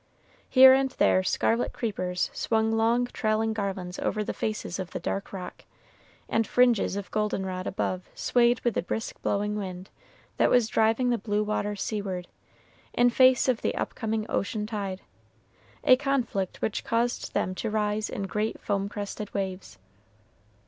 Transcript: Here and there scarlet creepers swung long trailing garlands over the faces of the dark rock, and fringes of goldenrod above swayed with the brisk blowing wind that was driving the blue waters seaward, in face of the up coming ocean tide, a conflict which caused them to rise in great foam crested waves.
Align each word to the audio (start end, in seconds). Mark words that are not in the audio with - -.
Here 0.49 0.73
and 0.73 0.89
there 0.89 1.21
scarlet 1.21 1.73
creepers 1.73 2.31
swung 2.33 2.71
long 2.71 3.05
trailing 3.05 3.53
garlands 3.53 3.99
over 3.99 4.23
the 4.23 4.33
faces 4.33 4.79
of 4.79 4.89
the 4.89 4.99
dark 4.99 5.31
rock, 5.31 5.63
and 6.27 6.47
fringes 6.47 6.95
of 6.95 7.11
goldenrod 7.11 7.67
above 7.67 8.09
swayed 8.15 8.61
with 8.61 8.73
the 8.73 8.81
brisk 8.81 9.21
blowing 9.21 9.55
wind 9.55 9.91
that 10.37 10.49
was 10.49 10.69
driving 10.69 11.11
the 11.11 11.19
blue 11.19 11.43
waters 11.43 11.83
seaward, 11.83 12.27
in 12.93 13.11
face 13.11 13.47
of 13.47 13.61
the 13.61 13.75
up 13.75 13.93
coming 13.93 14.25
ocean 14.27 14.65
tide, 14.65 15.01
a 15.83 15.95
conflict 15.95 16.63
which 16.63 16.83
caused 16.83 17.35
them 17.35 17.53
to 17.53 17.69
rise 17.69 18.09
in 18.09 18.23
great 18.23 18.59
foam 18.59 18.89
crested 18.89 19.31
waves. 19.35 19.77